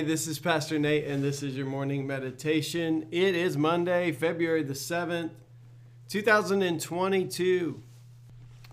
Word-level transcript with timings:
Hey, 0.00 0.06
this 0.06 0.26
is 0.26 0.38
Pastor 0.38 0.78
Nate, 0.78 1.04
and 1.04 1.22
this 1.22 1.42
is 1.42 1.54
your 1.54 1.66
morning 1.66 2.06
meditation. 2.06 3.06
It 3.10 3.34
is 3.34 3.58
Monday, 3.58 4.12
February 4.12 4.62
the 4.62 4.72
7th, 4.72 5.32
2022. 6.08 7.82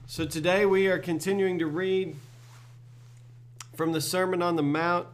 So 0.05 0.25
today 0.25 0.65
we 0.65 0.87
are 0.87 0.97
continuing 0.97 1.59
to 1.59 1.65
read 1.67 2.15
from 3.75 3.91
the 3.91 3.99
Sermon 3.99 4.41
on 4.41 4.55
the 4.55 4.63
Mount 4.63 5.07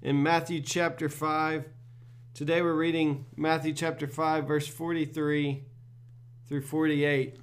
in 0.00 0.22
Matthew 0.22 0.62
chapter 0.62 1.10
5. 1.10 1.66
Today 2.32 2.62
we're 2.62 2.72
reading 2.72 3.26
Matthew 3.36 3.74
chapter 3.74 4.06
5, 4.06 4.48
verse 4.48 4.66
43 4.66 5.62
through 6.48 6.62
48. 6.62 7.36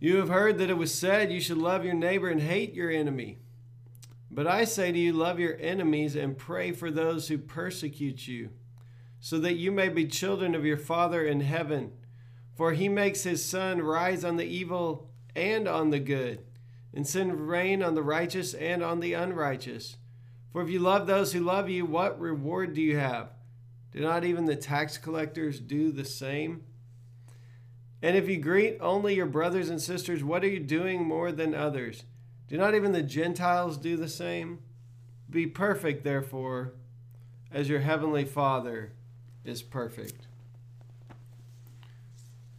You 0.00 0.16
have 0.16 0.30
heard 0.30 0.58
that 0.58 0.68
it 0.68 0.76
was 0.76 0.92
said, 0.92 1.30
You 1.30 1.40
should 1.40 1.58
love 1.58 1.84
your 1.84 1.94
neighbor 1.94 2.28
and 2.28 2.42
hate 2.42 2.74
your 2.74 2.90
enemy. 2.90 3.38
But 4.30 4.46
I 4.46 4.64
say 4.64 4.92
to 4.92 4.98
you, 4.98 5.12
love 5.12 5.40
your 5.40 5.56
enemies 5.58 6.14
and 6.14 6.38
pray 6.38 6.70
for 6.70 6.90
those 6.90 7.28
who 7.28 7.38
persecute 7.38 8.28
you, 8.28 8.50
so 9.18 9.38
that 9.40 9.54
you 9.54 9.72
may 9.72 9.88
be 9.88 10.06
children 10.06 10.54
of 10.54 10.64
your 10.64 10.76
Father 10.76 11.24
in 11.24 11.40
heaven. 11.40 11.92
For 12.54 12.72
he 12.72 12.88
makes 12.88 13.24
his 13.24 13.44
sun 13.44 13.82
rise 13.82 14.24
on 14.24 14.36
the 14.36 14.44
evil 14.44 15.10
and 15.34 15.66
on 15.66 15.90
the 15.90 15.98
good, 15.98 16.44
and 16.94 17.06
send 17.06 17.48
rain 17.48 17.82
on 17.82 17.94
the 17.94 18.02
righteous 18.02 18.54
and 18.54 18.82
on 18.82 19.00
the 19.00 19.14
unrighteous. 19.14 19.96
For 20.52 20.62
if 20.62 20.68
you 20.68 20.78
love 20.78 21.06
those 21.06 21.32
who 21.32 21.40
love 21.40 21.68
you, 21.68 21.84
what 21.84 22.20
reward 22.20 22.74
do 22.74 22.82
you 22.82 22.96
have? 22.96 23.30
Do 23.92 24.00
not 24.00 24.24
even 24.24 24.44
the 24.44 24.56
tax 24.56 24.98
collectors 24.98 25.58
do 25.58 25.90
the 25.90 26.04
same? 26.04 26.62
And 28.02 28.16
if 28.16 28.28
you 28.28 28.38
greet 28.38 28.78
only 28.80 29.14
your 29.14 29.26
brothers 29.26 29.68
and 29.68 29.80
sisters, 29.80 30.22
what 30.22 30.44
are 30.44 30.48
you 30.48 30.60
doing 30.60 31.04
more 31.04 31.32
than 31.32 31.54
others? 31.54 32.04
Do 32.50 32.56
not 32.56 32.74
even 32.74 32.90
the 32.90 33.02
Gentiles 33.02 33.78
do 33.78 33.96
the 33.96 34.08
same? 34.08 34.58
Be 35.30 35.46
perfect, 35.46 36.02
therefore, 36.02 36.72
as 37.52 37.68
your 37.68 37.78
heavenly 37.78 38.24
Father 38.24 38.90
is 39.44 39.62
perfect. 39.62 40.26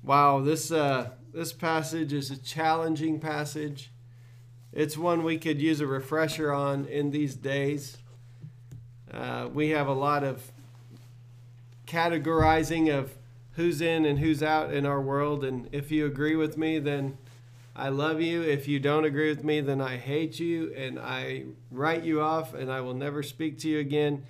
Wow, 0.01 0.39
this 0.39 0.71
uh, 0.71 1.09
this 1.33 1.51
passage 1.51 2.13
is 2.13 2.31
a 2.31 2.37
challenging 2.37 3.19
passage. 3.19 3.91
It's 4.71 4.97
one 4.97 5.23
we 5.23 5.37
could 5.37 5.61
use 5.61 5.81
a 5.81 5.87
refresher 5.87 6.53
on 6.53 6.85
in 6.85 7.11
these 7.11 7.35
days. 7.35 7.97
Uh, 9.13 9.49
we 9.53 9.69
have 9.69 9.87
a 9.87 9.93
lot 9.93 10.23
of 10.23 10.53
categorizing 11.85 12.89
of 12.97 13.11
who's 13.51 13.81
in 13.81 14.05
and 14.05 14.19
who's 14.19 14.41
out 14.41 14.73
in 14.73 14.85
our 14.85 15.01
world, 15.01 15.43
and 15.43 15.67
if 15.73 15.91
you 15.91 16.05
agree 16.05 16.37
with 16.37 16.57
me, 16.57 16.79
then 16.79 17.17
I 17.75 17.89
love 17.89 18.21
you. 18.21 18.41
If 18.41 18.67
you 18.67 18.79
don't 18.79 19.05
agree 19.05 19.29
with 19.29 19.43
me, 19.43 19.61
then 19.61 19.79
I 19.79 19.97
hate 19.97 20.39
you 20.39 20.73
and 20.75 20.99
I 20.99 21.45
write 21.69 22.03
you 22.03 22.21
off 22.21 22.53
and 22.53 22.71
I 22.71 22.81
will 22.81 22.93
never 22.93 23.23
speak 23.23 23.59
to 23.59 23.69
you 23.69 23.79
again. 23.79 24.23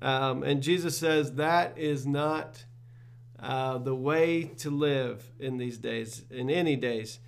Um, 0.00 0.42
and 0.42 0.62
Jesus 0.62 0.96
says 0.96 1.34
that 1.34 1.76
is 1.76 2.06
not 2.06 2.64
uh, 3.40 3.78
the 3.78 3.94
way 3.94 4.44
to 4.58 4.70
live 4.70 5.30
in 5.38 5.58
these 5.58 5.78
days, 5.78 6.22
in 6.30 6.48
any 6.50 6.76
days. 6.76 7.18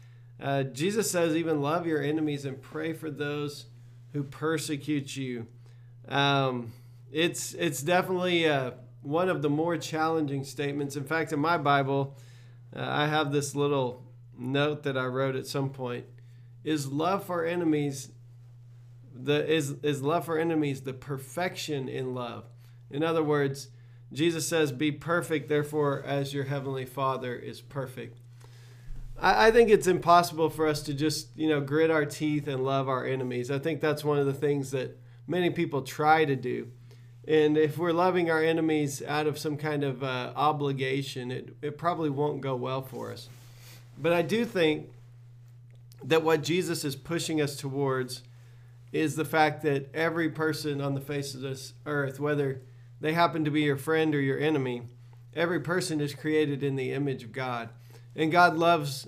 Uh, 0.40 0.62
Jesus 0.62 1.10
says, 1.10 1.36
even 1.36 1.60
love 1.60 1.86
your 1.86 2.02
enemies 2.02 2.46
and 2.46 2.60
pray 2.60 2.92
for 2.94 3.10
those 3.10 3.66
who 4.12 4.22
persecute 4.22 5.14
you. 5.14 5.46
Um, 6.08 6.72
it's 7.12 7.54
it's 7.54 7.82
definitely 7.82 8.48
uh, 8.48 8.72
one 9.02 9.28
of 9.28 9.42
the 9.42 9.50
more 9.50 9.76
challenging 9.76 10.44
statements. 10.44 10.96
In 10.96 11.04
fact, 11.04 11.32
in 11.32 11.40
my 11.40 11.58
Bible, 11.58 12.16
uh, 12.74 12.84
I 12.88 13.06
have 13.06 13.32
this 13.32 13.54
little 13.54 14.02
note 14.40 14.82
that 14.84 14.96
I 14.96 15.04
wrote 15.04 15.36
at 15.36 15.46
some 15.46 15.70
point 15.70 16.06
is 16.64 16.88
love 16.88 17.24
for 17.24 17.44
enemies 17.44 18.10
the 19.12 19.46
is 19.46 19.72
is 19.82 20.02
love 20.02 20.24
for 20.24 20.38
enemies 20.38 20.82
the 20.82 20.94
perfection 20.94 21.88
in 21.88 22.14
love? 22.14 22.44
In 22.90 23.02
other 23.02 23.22
words 23.22 23.68
jesus 24.12 24.48
says 24.48 24.72
be 24.72 24.90
perfect 24.90 25.48
therefore 25.48 26.02
as 26.04 26.34
your 26.34 26.44
heavenly 26.44 26.86
father 26.86 27.34
is 27.34 27.60
perfect. 27.60 28.18
I, 29.18 29.48
I 29.48 29.50
think 29.50 29.70
it's 29.70 29.86
impossible 29.86 30.50
for 30.50 30.66
us 30.66 30.82
to 30.84 30.94
just 30.94 31.36
you 31.36 31.48
know 31.48 31.60
grit 31.60 31.90
our 31.90 32.06
teeth 32.06 32.48
and 32.48 32.64
love 32.64 32.88
our 32.88 33.04
enemies. 33.04 33.50
I 33.50 33.58
think 33.58 33.80
that's 33.80 34.04
one 34.04 34.18
of 34.18 34.26
the 34.26 34.34
things 34.34 34.70
that 34.70 34.98
many 35.26 35.50
people 35.50 35.82
try 35.82 36.24
to 36.24 36.34
do. 36.34 36.68
And 37.28 37.58
if 37.58 37.76
we're 37.76 37.92
loving 37.92 38.30
our 38.30 38.42
enemies 38.42 39.02
out 39.06 39.26
of 39.26 39.38
some 39.38 39.56
kind 39.58 39.84
of 39.84 40.02
uh, 40.02 40.32
obligation 40.34 41.30
it, 41.30 41.54
it 41.60 41.78
probably 41.78 42.10
won't 42.10 42.40
go 42.40 42.56
well 42.56 42.82
for 42.82 43.12
us 43.12 43.28
but 44.00 44.12
I 44.12 44.22
do 44.22 44.44
think 44.44 44.90
that 46.04 46.22
what 46.22 46.42
Jesus 46.42 46.84
is 46.84 46.96
pushing 46.96 47.40
us 47.40 47.56
towards 47.56 48.22
is 48.92 49.14
the 49.14 49.24
fact 49.24 49.62
that 49.62 49.94
every 49.94 50.30
person 50.30 50.80
on 50.80 50.94
the 50.94 51.00
face 51.00 51.34
of 51.34 51.42
this 51.42 51.74
earth, 51.86 52.18
whether 52.18 52.62
they 53.00 53.12
happen 53.12 53.44
to 53.44 53.50
be 53.50 53.62
your 53.62 53.76
friend 53.76 54.14
or 54.14 54.20
your 54.20 54.38
enemy, 54.38 54.82
every 55.34 55.60
person 55.60 56.00
is 56.00 56.14
created 56.14 56.62
in 56.62 56.76
the 56.76 56.92
image 56.92 57.22
of 57.22 57.32
God. 57.32 57.70
And 58.16 58.32
God 58.32 58.56
loves 58.56 59.06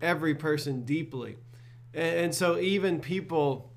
every 0.00 0.34
person 0.34 0.84
deeply. 0.84 1.36
And 1.92 2.34
so, 2.34 2.58
even 2.58 3.00
people 3.00 3.72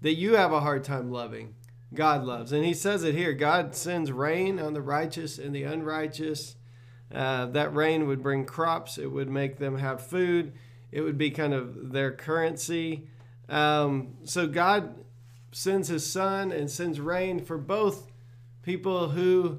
that 0.00 0.14
you 0.14 0.34
have 0.34 0.52
a 0.52 0.60
hard 0.60 0.82
time 0.82 1.12
loving, 1.12 1.54
God 1.94 2.24
loves. 2.24 2.50
And 2.50 2.64
He 2.64 2.74
says 2.74 3.04
it 3.04 3.14
here 3.14 3.32
God 3.32 3.76
sends 3.76 4.10
rain 4.10 4.58
on 4.58 4.72
the 4.72 4.82
righteous 4.82 5.38
and 5.38 5.54
the 5.54 5.62
unrighteous. 5.62 6.56
Uh, 7.14 7.46
that 7.46 7.74
rain 7.74 8.06
would 8.06 8.22
bring 8.22 8.44
crops, 8.44 8.96
it 8.98 9.06
would 9.06 9.28
make 9.28 9.58
them 9.58 9.78
have 9.78 10.06
food, 10.06 10.52
it 10.90 11.02
would 11.02 11.18
be 11.18 11.30
kind 11.30 11.52
of 11.52 11.92
their 11.92 12.10
currency. 12.10 13.06
Um, 13.48 14.14
so 14.24 14.46
God 14.46 14.94
sends 15.52 15.88
his 15.88 16.10
sun 16.10 16.52
and 16.52 16.70
sends 16.70 16.98
rain 16.98 17.44
for 17.44 17.58
both 17.58 18.10
people 18.62 19.10
who 19.10 19.58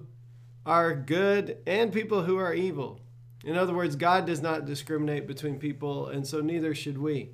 are 0.65 0.95
good 0.95 1.57
and 1.67 1.91
people 1.91 2.23
who 2.23 2.37
are 2.37 2.53
evil. 2.53 2.99
In 3.43 3.57
other 3.57 3.73
words, 3.73 3.95
God 3.95 4.25
does 4.25 4.41
not 4.41 4.65
discriminate 4.65 5.27
between 5.27 5.59
people, 5.59 6.07
and 6.07 6.25
so 6.25 6.39
neither 6.39 6.73
should 6.73 6.97
we. 6.97 7.29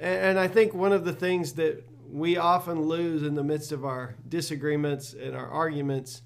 And 0.00 0.38
I 0.38 0.46
think 0.46 0.74
one 0.74 0.92
of 0.92 1.04
the 1.04 1.12
things 1.12 1.54
that 1.54 1.84
we 2.08 2.36
often 2.36 2.82
lose 2.82 3.22
in 3.22 3.34
the 3.34 3.42
midst 3.42 3.72
of 3.72 3.84
our 3.84 4.16
disagreements 4.28 5.14
and 5.14 5.34
our 5.34 5.48
arguments 5.48 6.20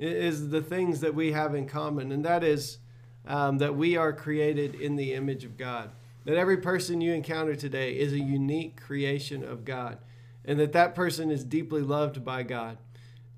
is 0.00 0.48
the 0.48 0.62
things 0.62 1.00
that 1.00 1.14
we 1.14 1.32
have 1.32 1.54
in 1.54 1.66
common, 1.66 2.10
and 2.10 2.24
that 2.24 2.42
is 2.42 2.78
um, 3.26 3.58
that 3.58 3.76
we 3.76 3.96
are 3.96 4.12
created 4.12 4.74
in 4.74 4.96
the 4.96 5.12
image 5.14 5.44
of 5.44 5.58
God. 5.58 5.90
That 6.24 6.36
every 6.36 6.56
person 6.56 7.00
you 7.00 7.12
encounter 7.12 7.54
today 7.54 7.92
is 7.92 8.12
a 8.12 8.18
unique 8.18 8.80
creation 8.80 9.44
of 9.44 9.64
God, 9.64 9.98
and 10.44 10.58
that 10.58 10.72
that 10.72 10.94
person 10.94 11.30
is 11.30 11.44
deeply 11.44 11.82
loved 11.82 12.24
by 12.24 12.42
God. 12.42 12.78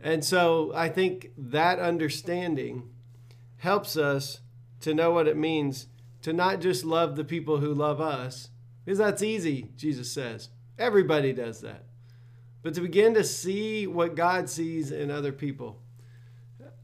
And 0.01 0.25
so 0.25 0.73
I 0.75 0.89
think 0.89 1.31
that 1.37 1.79
understanding 1.79 2.91
helps 3.59 3.97
us 3.97 4.41
to 4.81 4.95
know 4.95 5.13
what 5.13 5.29
it 5.29 5.37
means 5.37 5.87
to 6.23 6.33
not 6.33 6.61
just 6.61 6.85
love 6.85 7.17
the 7.17 7.25
people 7.25 7.59
who 7.59 7.75
love 7.75 8.01
us, 8.01 8.51
because 8.85 8.99
that's 8.99 9.23
easy, 9.23 9.71
Jesus 9.77 10.13
says. 10.13 10.49
Everybody 10.79 11.33
does 11.33 11.61
that. 11.61 11.85
But 12.63 12.75
to 12.75 12.81
begin 12.81 13.15
to 13.15 13.25
see 13.25 13.89
what 13.89 14.15
God 14.15 14.49
sees 14.49 14.93
in 14.93 15.11
other 15.11 15.33
people 15.33 15.82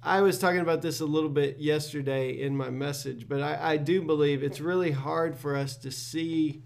I 0.03 0.21
was 0.21 0.39
talking 0.39 0.61
about 0.61 0.81
this 0.81 1.01
a 1.01 1.07
little 1.07 1.29
bit 1.29 1.59
yesterday 1.59 2.41
in 2.41 2.57
my 2.57 2.71
message, 2.71 3.29
but 3.29 3.43
I, 3.43 3.73
I 3.73 3.77
do 3.79 4.01
believe 4.01 4.45
it's 4.45 4.61
really 4.61 4.93
hard 4.93 5.37
for 5.37 5.57
us 5.57 5.77
to 5.79 5.91
see 5.91 6.63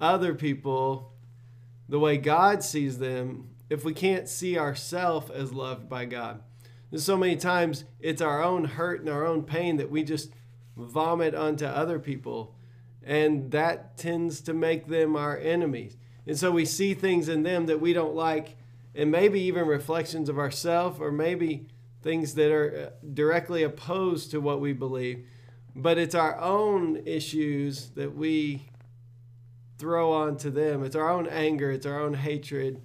other 0.00 0.34
people 0.34 1.12
the 1.88 2.00
way 2.00 2.16
God 2.16 2.64
sees 2.64 2.98
them 2.98 3.50
if 3.70 3.84
we 3.84 3.94
can't 3.94 4.28
see 4.28 4.58
ourselves 4.58 5.30
as 5.30 5.52
loved 5.52 5.88
by 5.88 6.06
God. 6.06 6.42
There's 6.90 7.04
so 7.04 7.16
many 7.16 7.36
times 7.36 7.84
it's 8.00 8.20
our 8.20 8.42
own 8.42 8.64
hurt 8.64 9.00
and 9.00 9.08
our 9.08 9.24
own 9.24 9.44
pain 9.44 9.76
that 9.76 9.90
we 9.90 10.02
just 10.02 10.32
vomit 10.76 11.36
onto 11.36 11.66
other 11.66 12.00
people, 12.00 12.56
and 13.04 13.52
that 13.52 13.96
tends 13.96 14.40
to 14.40 14.52
make 14.52 14.88
them 14.88 15.14
our 15.14 15.38
enemies. 15.38 15.96
And 16.26 16.36
so 16.36 16.50
we 16.50 16.64
see 16.64 16.94
things 16.94 17.28
in 17.28 17.44
them 17.44 17.66
that 17.66 17.80
we 17.80 17.92
don't 17.92 18.16
like, 18.16 18.56
and 18.92 19.10
maybe 19.10 19.40
even 19.40 19.68
reflections 19.68 20.28
of 20.28 20.38
ourselves, 20.38 20.98
or 21.00 21.12
maybe 21.12 21.68
things 22.02 22.34
that 22.34 22.50
are 22.52 22.90
uh, 22.90 23.06
directly 23.14 23.62
opposed 23.62 24.30
to 24.32 24.40
what 24.40 24.60
we 24.60 24.72
believe, 24.72 25.26
but 25.74 25.98
it's 25.98 26.14
our 26.14 26.38
own 26.38 27.02
issues 27.06 27.90
that 27.90 28.14
we 28.14 28.62
throw 29.78 30.12
onto 30.12 30.50
them. 30.50 30.84
It's 30.84 30.96
our 30.96 31.10
own 31.10 31.26
anger, 31.26 31.70
it's 31.70 31.86
our 31.86 32.00
own 32.00 32.14
hatred, 32.14 32.82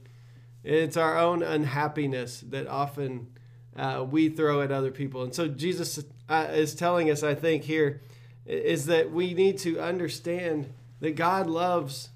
it's 0.64 0.98
our 0.98 1.18
own 1.18 1.44
unhappiness 1.44 2.42
that 2.50 2.68
often 2.68 3.28
uh, 3.75 4.06
we 4.10 4.30
throw 4.30 4.62
at 4.62 4.72
other 4.72 4.92
people. 4.92 5.24
And 5.24 5.34
so 5.34 5.48
Jesus 5.48 6.04
uh, 6.30 6.48
is 6.52 6.75
telling 6.75 7.12
us, 7.12 7.24
I 7.24 7.36
think, 7.36 7.64
here 7.64 8.02
is 8.46 8.86
that 8.86 9.12
we 9.12 9.34
need 9.34 9.58
to 9.60 9.80
understand 9.80 10.74
that 11.00 11.16
God 11.16 11.48
loves 11.48 12.10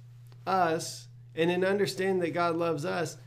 us, 0.48 1.08
and 1.36 1.52
in 1.52 1.64
understanding 1.64 2.20
that 2.20 2.34
God 2.34 2.56
loves 2.56 2.86
us, 2.86 3.18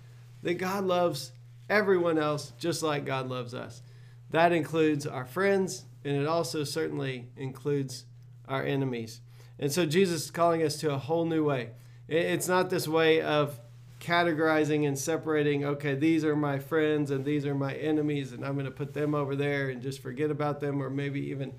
that 0.43 0.55
God 0.55 0.85
loves 0.85 1.33
everyone 1.75 2.19
else 2.19 2.53
just 2.57 2.85
like 2.85 3.05
God 3.05 3.29
loves 3.29 3.53
us. 3.53 3.83
That 4.31 4.53
includes 4.53 5.07
our 5.07 5.25
friends, 5.25 5.85
and 6.05 6.17
it 6.17 6.27
also 6.27 6.63
certainly 6.63 7.27
includes 7.37 8.05
our 8.47 8.63
enemies. 8.63 9.21
And 9.59 9.73
so 9.73 9.85
Jesus 9.85 10.27
is 10.27 10.31
calling 10.31 10.63
us 10.63 10.77
to 10.79 10.95
a 10.95 10.99
whole 10.99 11.25
new 11.25 11.45
way. 11.45 11.71
It's 12.09 12.47
not 12.47 12.71
this 12.71 12.87
way 12.87 13.21
of 13.21 13.59
categorizing 13.99 14.87
and 14.87 14.97
separating, 14.97 15.65
okay, 15.65 15.95
these 15.95 16.25
are 16.25 16.37
my 16.37 16.59
friends 16.59 17.11
and 17.11 17.25
these 17.25 17.45
are 17.45 17.55
my 17.55 17.75
enemies, 17.75 18.33
and 18.33 18.45
I'm 18.45 18.55
going 18.55 18.67
to 18.67 18.71
put 18.71 18.95
them 18.95 19.15
over 19.15 19.35
there 19.35 19.71
and 19.71 19.83
just 19.83 20.01
forget 20.01 20.31
about 20.31 20.61
them, 20.61 20.81
or 20.81 20.91
maybe 20.91 21.31
even 21.31 21.55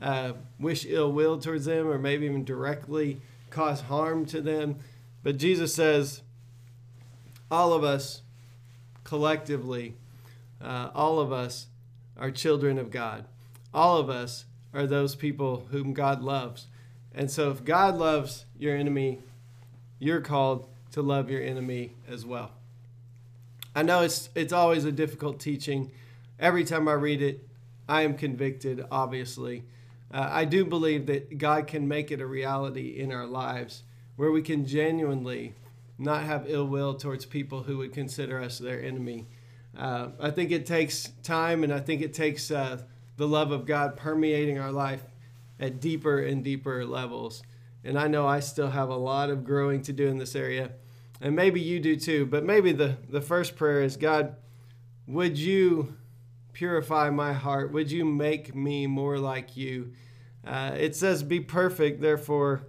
uh, 0.00 0.32
wish 0.58 0.84
ill 0.88 1.12
will 1.12 1.38
towards 1.38 1.66
them, 1.66 1.86
or 1.86 1.98
maybe 1.98 2.26
even 2.26 2.44
directly 2.44 3.20
cause 3.50 3.82
harm 3.82 4.26
to 4.26 4.40
them. 4.40 4.80
But 5.22 5.36
Jesus 5.36 5.72
says, 5.72 6.22
all 7.48 7.74
of 7.74 7.84
us 7.84 8.22
collectively, 9.12 9.94
uh, 10.58 10.88
all 10.94 11.20
of 11.20 11.30
us 11.30 11.66
are 12.16 12.30
children 12.30 12.78
of 12.78 12.90
God. 12.90 13.26
All 13.74 13.98
of 13.98 14.08
us 14.08 14.46
are 14.72 14.86
those 14.86 15.14
people 15.14 15.66
whom 15.70 15.92
God 15.92 16.22
loves. 16.22 16.66
And 17.14 17.30
so 17.30 17.50
if 17.50 17.62
God 17.62 17.98
loves 17.98 18.46
your 18.58 18.74
enemy, 18.74 19.18
you're 19.98 20.22
called 20.22 20.66
to 20.92 21.02
love 21.02 21.28
your 21.28 21.42
enemy 21.42 21.92
as 22.08 22.24
well. 22.24 22.52
I 23.76 23.82
know 23.82 24.00
it's 24.00 24.30
it's 24.34 24.54
always 24.54 24.86
a 24.86 24.92
difficult 24.92 25.38
teaching. 25.38 25.90
Every 26.38 26.64
time 26.64 26.88
I 26.88 26.94
read 26.94 27.20
it, 27.20 27.46
I 27.86 28.04
am 28.04 28.16
convicted, 28.16 28.82
obviously. 28.90 29.64
Uh, 30.10 30.26
I 30.30 30.46
do 30.46 30.64
believe 30.64 31.04
that 31.08 31.36
God 31.36 31.66
can 31.66 31.86
make 31.86 32.10
it 32.10 32.22
a 32.22 32.26
reality 32.26 32.98
in 32.98 33.12
our 33.12 33.26
lives 33.26 33.82
where 34.16 34.30
we 34.30 34.40
can 34.40 34.64
genuinely 34.64 35.52
not 36.02 36.24
have 36.24 36.44
ill 36.48 36.66
will 36.66 36.94
towards 36.94 37.24
people 37.24 37.62
who 37.62 37.78
would 37.78 37.92
consider 37.92 38.40
us 38.40 38.58
their 38.58 38.82
enemy. 38.82 39.28
Uh, 39.76 40.08
I 40.20 40.30
think 40.30 40.50
it 40.50 40.66
takes 40.66 41.10
time 41.22 41.64
and 41.64 41.72
I 41.72 41.80
think 41.80 42.02
it 42.02 42.12
takes 42.12 42.50
uh, 42.50 42.82
the 43.16 43.26
love 43.28 43.52
of 43.52 43.66
God 43.66 43.96
permeating 43.96 44.58
our 44.58 44.72
life 44.72 45.02
at 45.58 45.80
deeper 45.80 46.20
and 46.20 46.42
deeper 46.44 46.84
levels. 46.84 47.42
And 47.84 47.98
I 47.98 48.08
know 48.08 48.26
I 48.26 48.40
still 48.40 48.70
have 48.70 48.90
a 48.90 48.96
lot 48.96 49.30
of 49.30 49.44
growing 49.44 49.82
to 49.82 49.92
do 49.92 50.08
in 50.08 50.18
this 50.18 50.34
area 50.34 50.72
and 51.22 51.36
maybe 51.36 51.60
you 51.60 51.80
do 51.80 51.96
too. 51.96 52.26
But 52.26 52.44
maybe 52.44 52.72
the, 52.72 52.98
the 53.08 53.20
first 53.20 53.56
prayer 53.56 53.80
is 53.82 53.96
God, 53.96 54.36
would 55.06 55.38
you 55.38 55.96
purify 56.52 57.08
my 57.10 57.32
heart? 57.32 57.72
Would 57.72 57.90
you 57.90 58.04
make 58.04 58.54
me 58.54 58.86
more 58.86 59.18
like 59.18 59.56
you? 59.56 59.92
Uh, 60.44 60.72
it 60.76 60.96
says, 60.96 61.22
Be 61.22 61.38
perfect, 61.38 62.00
therefore, 62.00 62.66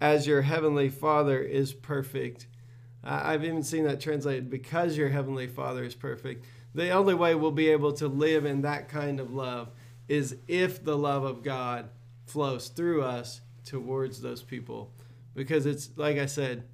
as 0.00 0.26
your 0.26 0.42
heavenly 0.42 0.90
Father 0.90 1.40
is 1.40 1.72
perfect. 1.72 2.46
I've 3.08 3.44
even 3.44 3.62
seen 3.62 3.84
that 3.84 4.00
translated, 4.00 4.50
because 4.50 4.96
your 4.96 5.08
heavenly 5.08 5.46
Father 5.46 5.84
is 5.84 5.94
perfect. 5.94 6.44
The 6.74 6.90
only 6.90 7.14
way 7.14 7.34
we'll 7.34 7.52
be 7.52 7.68
able 7.68 7.92
to 7.94 8.08
live 8.08 8.44
in 8.44 8.62
that 8.62 8.88
kind 8.88 9.20
of 9.20 9.32
love 9.32 9.70
is 10.08 10.36
if 10.48 10.82
the 10.82 10.96
love 10.96 11.22
of 11.24 11.42
God 11.42 11.88
flows 12.26 12.68
through 12.68 13.02
us 13.02 13.40
towards 13.64 14.20
those 14.20 14.42
people. 14.42 14.92
Because 15.34 15.66
it's, 15.66 15.90
like 15.96 16.18
I 16.18 16.26
said, 16.26 16.64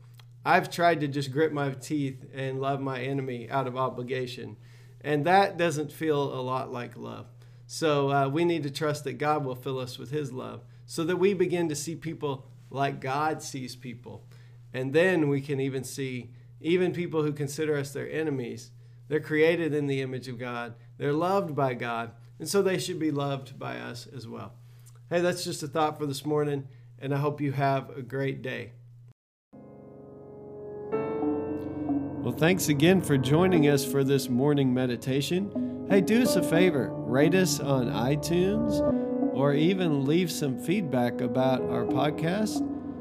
I've 0.45 0.71
tried 0.71 1.01
to 1.01 1.09
just 1.09 1.33
grit 1.33 1.53
my 1.53 1.71
teeth 1.71 2.25
and 2.35 2.61
love 2.61 2.81
my 2.81 3.01
enemy 3.01 3.51
out 3.51 3.67
of 3.67 3.77
obligation. 3.77 4.57
And 5.03 5.25
that 5.27 5.59
doesn't 5.59 5.93
feel 5.93 6.23
a 6.35 6.41
lot 6.41 6.73
like 6.73 6.97
love. 6.97 7.27
So 7.67 8.11
uh, 8.11 8.29
we 8.29 8.45
need 8.45 8.63
to 8.65 8.71
trust 8.71 9.05
that 9.05 9.19
God 9.19 9.45
will 9.45 9.55
fill 9.55 9.79
us 9.79 9.99
with 9.99 10.11
His 10.11 10.33
love 10.33 10.63
so 10.87 11.05
that 11.05 11.17
we 11.17 11.35
begin 11.35 11.69
to 11.69 11.77
see 11.77 11.95
people 11.95 12.47
like 12.71 13.01
God 13.01 13.43
sees 13.43 13.77
people. 13.77 14.25
And 14.73 14.93
then 14.93 15.29
we 15.29 15.41
can 15.41 15.61
even 15.61 15.85
see 15.85 16.31
even 16.61 16.93
people 16.93 17.23
who 17.23 17.33
consider 17.33 17.77
us 17.77 17.93
their 17.93 18.11
enemies. 18.11 18.71
They're 19.09 19.21
created 19.21 19.75
in 19.75 19.87
the 19.87 20.01
image 20.01 20.29
of 20.29 20.39
God, 20.39 20.75
they're 20.97 21.13
loved 21.13 21.55
by 21.55 21.75
God, 21.75 22.13
and 22.39 22.49
so 22.49 22.63
they 22.63 22.79
should 22.79 22.99
be 22.99 23.11
loved 23.11 23.59
by 23.59 23.79
us 23.79 24.07
as 24.07 24.27
well. 24.27 24.55
Hey, 25.11 25.21
that's 25.21 25.45
just 25.45 25.63
a 25.63 25.67
thought 25.67 25.99
for 25.99 26.07
this 26.07 26.25
morning, 26.25 26.69
and 26.99 27.13
I 27.13 27.19
hope 27.19 27.41
you 27.41 27.53
have 27.53 27.91
a 27.91 28.03
great 28.03 28.41
day. 28.41 28.73
Well, 32.23 32.33
thanks 32.33 32.69
again 32.69 33.01
for 33.01 33.19
joining 33.19 33.69
us 33.69 33.85
for 33.85 34.05
this 34.05 34.29
morning 34.29 34.73
meditation. 34.73 35.87
Hey, 35.91 36.01
do 36.01 36.23
us 36.23 36.37
a 36.37 36.43
favor 36.43 36.91
rate 36.93 37.35
us 37.35 37.61
on 37.61 37.89
iTunes 37.89 38.81
or 39.35 39.53
even 39.53 40.07
leave 40.07 40.33
some 40.33 40.59
feedback 40.59 41.21
about 41.21 41.61
our 41.63 41.85
podcast 41.85 42.72